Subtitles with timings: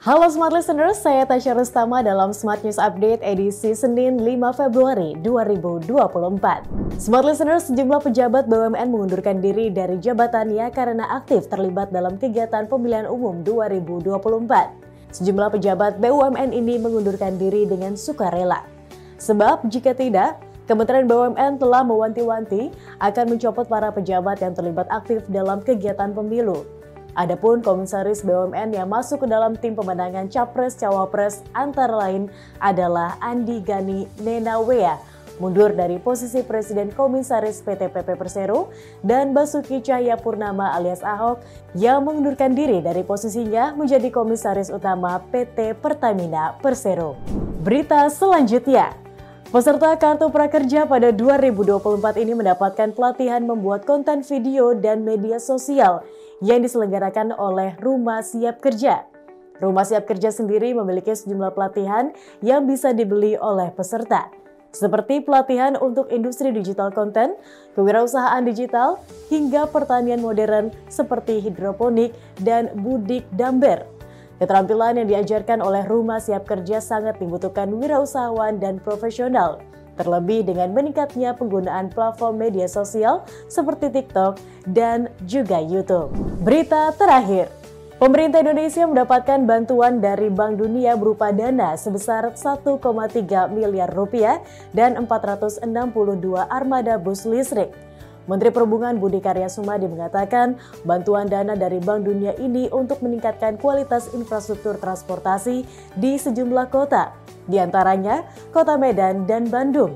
[0.00, 6.96] Halo Smart Listeners, saya Tasya Rustama dalam Smart News Update edisi Senin 5 Februari 2024.
[6.96, 13.12] Smart Listeners, sejumlah pejabat BUMN mengundurkan diri dari jabatannya karena aktif terlibat dalam kegiatan pemilihan
[13.12, 15.20] umum 2024.
[15.20, 18.64] Sejumlah pejabat BUMN ini mengundurkan diri dengan sukarela.
[19.20, 22.70] Sebab jika tidak, Kementerian BUMN telah mewanti-wanti
[23.02, 26.62] akan mencopot para pejabat yang terlibat aktif dalam kegiatan pemilu.
[27.18, 32.30] Adapun komisaris BUMN yang masuk ke dalam tim pemenangan Capres-Cawapres antara lain
[32.62, 34.94] adalah Andi Gani Nenawea,
[35.42, 38.70] mundur dari posisi Presiden Komisaris PT PP Persero
[39.02, 41.42] dan Basuki Cahaya Purnama alias Ahok
[41.74, 47.18] yang mengundurkan diri dari posisinya menjadi Komisaris Utama PT Pertamina Persero.
[47.60, 48.94] Berita selanjutnya,
[49.50, 56.06] Peserta Kartu Prakerja pada 2024 ini mendapatkan pelatihan membuat konten video dan media sosial
[56.40, 59.04] yang diselenggarakan oleh Rumah Siap Kerja.
[59.60, 64.32] Rumah Siap Kerja sendiri memiliki sejumlah pelatihan yang bisa dibeli oleh peserta,
[64.72, 67.36] seperti pelatihan untuk industri digital konten,
[67.76, 68.96] kewirausahaan digital,
[69.28, 73.84] hingga pertanian modern seperti hidroponik dan budik damber.
[74.40, 79.60] Keterampilan yang diajarkan oleh Rumah Siap Kerja sangat dibutuhkan wirausahawan dan profesional
[80.00, 86.08] terlebih dengan meningkatnya penggunaan platform media sosial seperti TikTok dan juga YouTube.
[86.40, 87.52] Berita terakhir,
[88.00, 92.80] Pemerintah Indonesia mendapatkan bantuan dari Bank Dunia berupa dana sebesar 1,3
[93.52, 94.40] miliar rupiah
[94.72, 95.68] dan 462
[96.48, 97.68] armada bus listrik.
[98.24, 100.56] Menteri Perhubungan Budi Karya Sumadi mengatakan
[100.88, 107.12] bantuan dana dari Bank Dunia ini untuk meningkatkan kualitas infrastruktur transportasi di sejumlah kota,
[107.50, 109.94] di antaranya Kota Medan dan Bandung.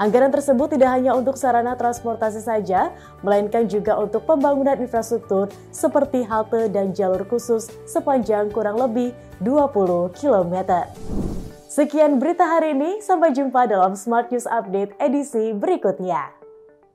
[0.00, 2.88] Anggaran tersebut tidak hanya untuk sarana transportasi saja,
[3.20, 9.12] melainkan juga untuk pembangunan infrastruktur seperti halte dan jalur khusus sepanjang kurang lebih
[9.44, 10.88] 20 km.
[11.68, 16.39] Sekian berita hari ini, sampai jumpa dalam Smart News Update edisi berikutnya.